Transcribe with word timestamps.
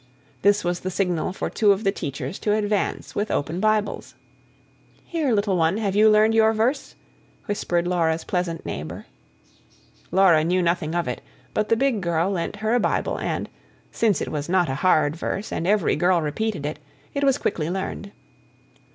This 0.41 0.63
was 0.63 0.79
the 0.79 0.89
signal 0.89 1.31
for 1.31 1.47
two 1.47 1.71
of 1.71 1.83
the 1.83 1.91
teachers 1.91 2.39
to 2.39 2.53
advance 2.55 3.13
with 3.13 3.29
open 3.29 3.59
Bibles. 3.59 4.15
"Here, 5.05 5.31
little 5.31 5.55
one, 5.55 5.77
have 5.77 5.95
you 5.95 6.09
learned 6.09 6.33
your 6.33 6.53
verse?" 6.53 6.95
whispered 7.45 7.85
Laura's 7.85 8.23
pleasant 8.23 8.65
neighbour. 8.65 9.05
Laura 10.09 10.43
knew 10.43 10.63
nothing 10.63 10.95
of 10.95 11.07
it; 11.07 11.21
but 11.53 11.69
the 11.69 11.75
big 11.77 12.01
girl 12.01 12.31
lent 12.31 12.55
her 12.55 12.73
a 12.73 12.79
Bible, 12.79 13.19
and, 13.19 13.47
since 13.91 14.21
it 14.21 14.31
was 14.31 14.49
not 14.49 14.69
a 14.69 14.73
hard 14.81 15.15
verse 15.15 15.51
and 15.51 15.67
every 15.67 15.95
girl 15.95 16.19
repeated 16.19 16.65
it, 16.65 16.79
it 17.13 17.23
was 17.23 17.37
quickly 17.37 17.69
learned. 17.69 18.11